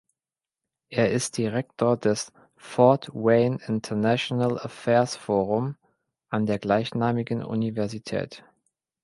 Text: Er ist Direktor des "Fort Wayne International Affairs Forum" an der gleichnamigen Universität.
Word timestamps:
Er 0.89 1.11
ist 1.11 1.37
Direktor 1.37 1.95
des 1.95 2.33
"Fort 2.57 3.09
Wayne 3.13 3.59
International 3.67 4.57
Affairs 4.57 5.15
Forum" 5.15 5.75
an 6.29 6.47
der 6.47 6.57
gleichnamigen 6.57 7.43
Universität. 7.43 8.43